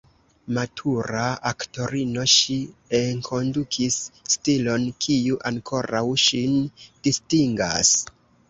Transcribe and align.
Matura 0.57 1.25
aktorino, 1.49 2.23
ŝi 2.35 2.57
enkondukis 3.01 3.99
stilon 4.37 4.89
kiu 5.07 5.39
ankoraŭ 5.51 6.05
ŝin 6.27 6.61
distingas. 7.07 7.97